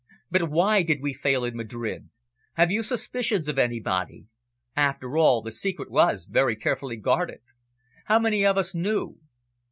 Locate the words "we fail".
1.03-1.43